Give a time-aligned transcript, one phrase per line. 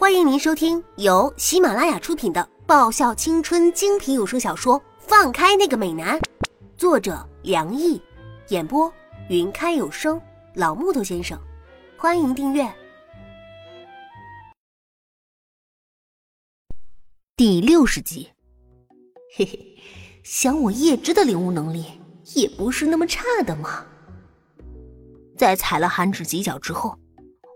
[0.00, 6.18] 欢迎您收听由喜马拉雅出品的爆笑青春精品有声小说《放开那个美男》，
[6.74, 8.00] 作者梁毅，
[8.48, 8.90] 演播
[9.28, 10.18] 云开有声
[10.54, 11.38] 老木头先生。
[11.98, 12.66] 欢迎订阅
[17.36, 18.30] 第六十集。
[19.36, 19.76] 嘿嘿，
[20.24, 21.84] 想我叶芝的领悟能力
[22.34, 23.84] 也不是那么差的嘛。
[25.36, 26.98] 在踩了韩芷几脚之后，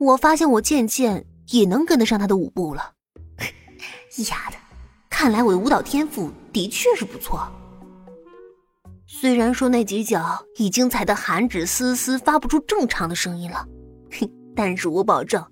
[0.00, 2.92] 我发现我渐渐也能跟得上他的舞步了。
[4.18, 4.56] 丫的，
[5.10, 7.48] 看来我的舞蹈天赋的确是不错。
[9.06, 13.66] 虽然说那几脚已经踩得韩指丝丝发不出正常的声音了，
[14.18, 15.44] 哼， 但是我保证，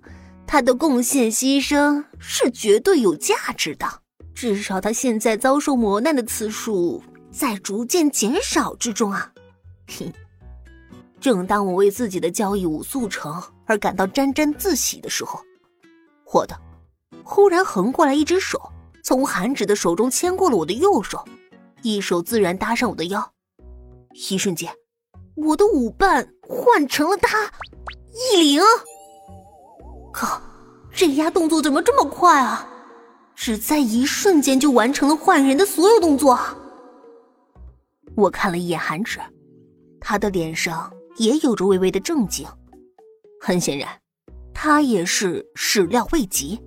[0.45, 3.87] 他的贡献牺牲是绝对有价值的。
[4.33, 9.31] 至少他现在遭受磨难的次数在逐渐减少之中啊。
[9.97, 10.11] 哼。
[11.21, 15.39] 正当我为自己的交谊舞速成而感到沾沾自喜的时候，
[16.35, 16.59] 我的，
[17.23, 18.61] 忽然横过来一只手，
[19.05, 21.23] 从韩芷的手中牵过了我的右手，
[21.81, 23.31] 一手自然搭上我的腰。
[24.29, 24.73] 一瞬间，
[25.35, 27.49] 我的舞伴换成了他，
[28.33, 28.61] 易灵。
[30.11, 30.41] 靠，
[30.91, 32.67] 这丫动作怎么这么快啊？
[33.33, 36.37] 只在一瞬间就完成了换人的所有动作。
[38.17, 39.21] 我看了一眼韩芷，
[40.01, 40.91] 他的脸上。
[41.17, 42.45] 也有着微微的正经，
[43.39, 43.87] 很显然，
[44.55, 46.59] 他也是始料未及。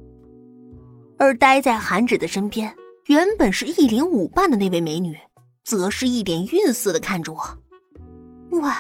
[1.19, 2.73] 而待在韩芷的身边，
[3.07, 5.17] 原本是一脸舞伴的那位美女，
[5.65, 7.59] 则是一脸晕色的看着我。
[8.51, 8.71] 喂，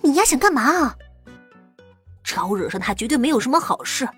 [0.00, 0.96] 你丫想干嘛啊？
[2.24, 4.08] 招惹上他绝对没有什么好事。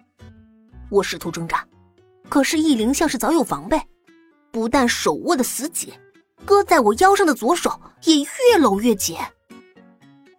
[0.91, 1.67] 我试图挣扎，
[2.29, 3.81] 可是易灵像是早有防备，
[4.53, 5.93] 不但手握的死紧，
[6.45, 9.17] 搁在我腰上的左手也越搂越紧。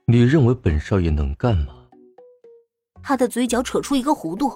[0.06, 1.74] 你认为本少爷能干吗？
[3.08, 4.52] 他的嘴角扯出一个弧度，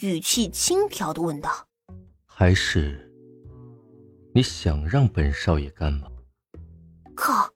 [0.00, 1.50] 语气轻佻的问道
[2.24, 3.12] ：“还是
[4.34, 6.08] 你想让本少爷干吗？”
[7.14, 7.50] 靠！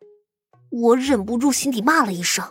[0.70, 2.44] 我忍不住心底骂了一声：“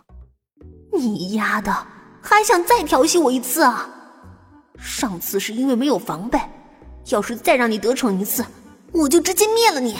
[0.91, 1.71] 你丫的，
[2.19, 3.87] 还想再调戏我一次啊？
[4.79, 6.39] 上次是因为没有防备，
[7.11, 8.43] 要是再让你得逞一次，
[8.91, 9.95] 我就直接灭了你！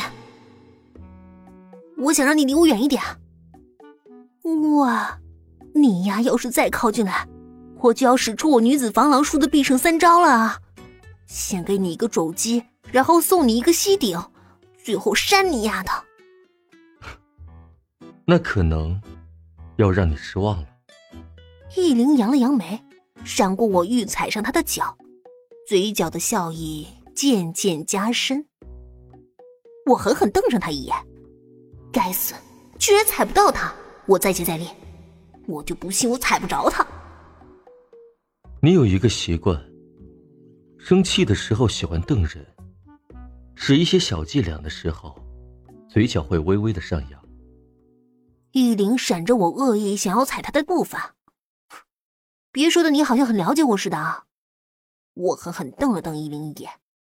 [1.95, 2.99] 我想让你离我远一点。”
[4.79, 5.19] 哇，
[5.75, 7.27] 你丫，要是再靠近来，
[7.87, 10.59] 我就要使出我女子防狼术的必胜三招了啊！
[11.25, 14.21] 先给你一个肘击，然后送你一个吸顶，
[14.83, 15.91] 最后扇你丫的。
[18.25, 19.01] 那可能
[19.77, 20.67] 要让你失望了。
[21.75, 22.81] 易灵扬了扬眉，
[23.23, 24.97] 闪过我欲踩上他的脚，
[25.67, 28.45] 嘴角的笑意渐渐加深。
[29.85, 30.95] 我狠狠瞪上他一眼，
[31.91, 32.33] 该死，
[32.77, 33.73] 居然踩不到他！
[34.05, 34.67] 我再接再厉，
[35.45, 36.85] 我就不信我踩不着他。
[38.59, 39.55] 你有一个习惯，
[40.79, 42.43] 生气的时候喜欢瞪人，
[43.53, 45.15] 使一些小伎俩的时候，
[45.87, 47.23] 嘴角会微微的上扬。
[48.53, 51.13] 玉玲闪着我恶意想要踩他的步伐，
[52.51, 54.25] 别说的你好像很了解我似的啊！
[55.13, 56.71] 我狠狠瞪了瞪依灵一眼，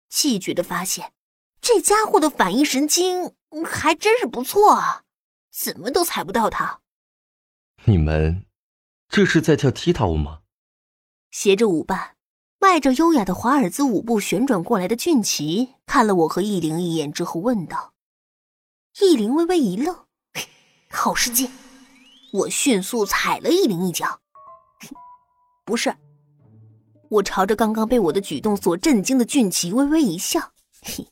[0.09, 1.13] 气绝的发现，
[1.61, 5.03] 这家伙的反应神经还真是不错啊，
[5.51, 6.81] 怎么都踩不到他。
[7.83, 8.47] 你们
[9.07, 10.39] 这是在跳踢踏舞吗？
[11.37, 12.15] 携着舞伴，
[12.59, 17.91] 迈着优雅的华尔兹舞步旋转过来的俊奇，看了我和易灵一眼之后问道
[19.01, 19.93] ：“易灵微微一愣，
[20.89, 21.51] 好时机。”
[22.31, 24.21] 我迅速踩了易灵一脚。
[25.65, 25.93] 不是，
[27.09, 30.53] 我朝着刚刚被我的举动所震惊的俊奇微微一笑。
[30.83, 31.05] 嘿，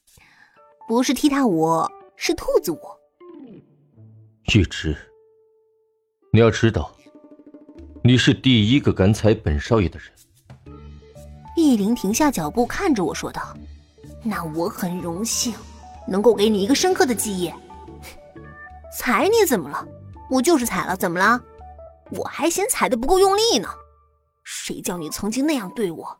[0.88, 1.86] 不是踢踏舞，
[2.16, 2.80] 是兔子舞。
[4.56, 4.96] 玉芝。
[6.32, 6.96] 你要知道，
[8.06, 10.12] 你是第一个敢踩本少爷的人。
[11.56, 13.56] 易灵停下脚步，看着我说道
[14.22, 15.54] ：“那我很荣幸，
[16.06, 17.50] 能够给你一个深刻的记忆。
[19.00, 19.88] 踩你怎么了？
[20.30, 21.42] 我就是踩了，怎么了？
[22.10, 23.70] 我还嫌踩的不够用力呢。
[24.44, 26.18] 谁叫你曾经那样对我？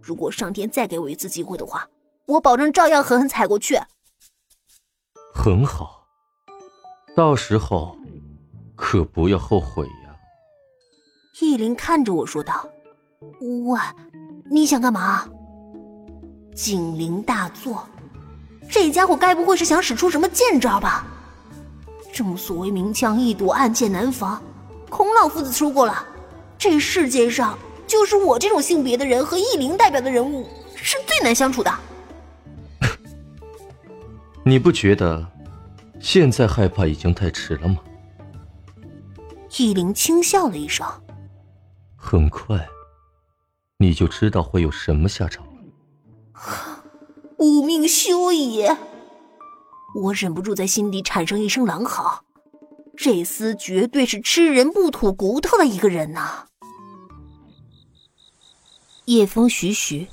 [0.00, 1.86] 如果上天再给我一次机会的话，
[2.24, 3.78] 我保证照样狠狠踩过去。
[5.34, 6.06] 很好，
[7.14, 7.94] 到时候。”
[8.80, 9.84] 可不要后悔
[11.38, 11.40] 呀！
[11.40, 12.68] 易林看着我说道
[13.40, 13.78] ：“喂，
[14.50, 15.24] 你想干嘛？”
[16.54, 17.86] 警铃大作，
[18.68, 21.06] 这家伙该不会是想使出什么剑招吧？
[22.12, 24.42] 正所谓明枪易躲，暗箭难防。
[24.90, 26.04] 孔老夫子说过了，
[26.56, 27.56] 这世界上
[27.86, 31.72] 就是我这种性别的人和易林代表的人物是最难相处的。
[34.44, 35.24] 你不觉得
[36.00, 37.76] 现在害怕已经太迟了吗？
[39.56, 40.86] 易灵轻笑了一声，
[42.10, 42.66] 很快，
[43.76, 46.82] 你就知道会有什么下场了。
[47.36, 48.64] 吾命休矣！
[49.94, 52.24] 我忍不住在心底产生一声狼嚎。
[52.96, 56.46] 这厮绝对是吃人不吐骨头的一个人呐！
[59.04, 60.08] 夜风徐徐，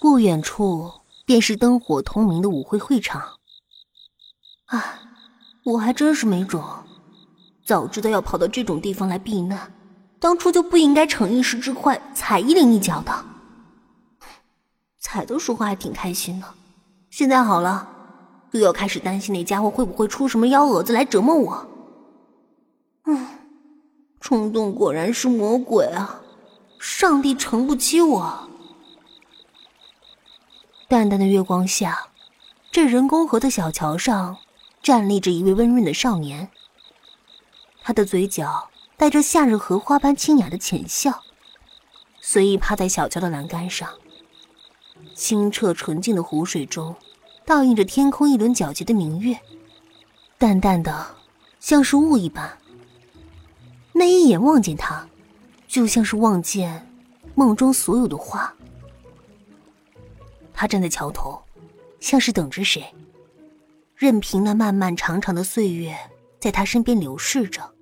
[0.00, 0.90] 不远处
[1.26, 3.22] 便是灯火通明的舞会会场。
[4.68, 5.00] 唉，
[5.62, 6.64] 我还真是没种，
[7.62, 9.70] 早知道要跑到这种地方来避难，
[10.18, 13.24] 当初就不应该逞一时之快踩一零一脚的。
[14.98, 16.46] 踩的时候还挺开心的，
[17.10, 17.88] 现在好了，
[18.50, 21.66] 又要开始担心那家伙会不会出什么幺蛾子来折磨我。
[23.04, 23.26] 嗯，
[24.20, 26.20] 冲动果然是魔鬼啊！
[26.78, 28.48] 上帝承不起我。
[30.88, 32.08] 淡淡的月光下，
[32.72, 34.36] 这人工河的小桥上
[34.82, 36.48] 站立着一位温润的少年。
[37.82, 41.22] 他的嘴角带着夏日荷花般清雅的浅笑，
[42.20, 43.88] 随意趴在小桥的栏杆上。
[45.14, 46.96] 清澈纯净的湖水中，
[47.44, 49.38] 倒映着天空一轮皎洁的明月，
[50.38, 51.14] 淡淡的，
[51.60, 52.58] 像是雾一般。
[53.92, 55.06] 那一眼望见他，
[55.68, 56.90] 就像是望见
[57.34, 58.52] 梦中所有的花。
[60.54, 61.42] 他站在桥头，
[62.00, 62.94] 像是等着谁，
[63.94, 65.94] 任凭那漫漫长长的岁月
[66.40, 67.75] 在他身边流逝着。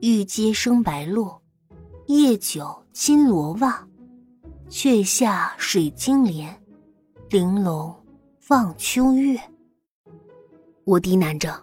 [0.00, 1.30] 玉阶生白露，
[2.06, 3.86] 夜久金罗袜，
[4.70, 6.58] 却下水晶帘，
[7.28, 7.94] 玲珑
[8.48, 9.38] 望秋月。
[10.84, 11.62] 我低喃着。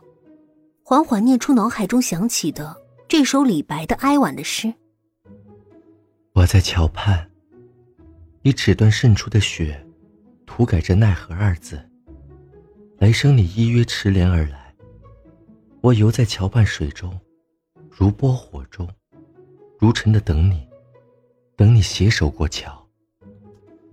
[0.83, 2.73] 缓缓念出脑海中想起的
[3.09, 4.73] 这首李白的哀婉的诗。
[6.33, 7.29] 我在桥畔，
[8.43, 9.85] 以纸端渗出的血，
[10.45, 11.77] 涂改着奈何二字。
[12.99, 14.73] 来生你依约驰连而来，
[15.81, 17.19] 我游在桥畔水中，
[17.99, 18.87] 如波火中，
[19.79, 20.69] 如尘的等你，
[21.55, 22.87] 等你携手过桥。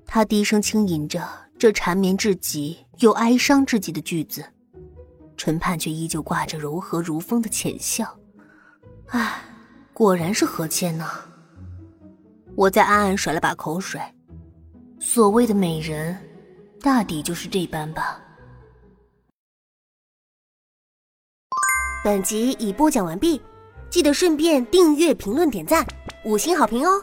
[0.04, 1.26] 他低声轻吟着
[1.58, 4.44] 这缠绵至极又哀伤至极的句子。
[5.38, 8.20] 唇畔却依旧挂着柔和如风的浅笑，
[9.06, 9.40] 唉，
[9.94, 11.08] 果然是何谦呢。
[12.54, 13.98] 我在暗暗甩了把口水。
[15.00, 16.14] 所谓的美人，
[16.78, 18.20] 大抵就是这般吧。
[22.04, 23.40] 本集已播讲完毕，
[23.94, 25.86] 记得顺便订阅、评论、点赞、
[26.24, 27.00] 五星好评哦。